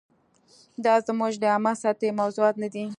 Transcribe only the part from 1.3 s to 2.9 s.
د عامه سطحې موضوعات نه دي.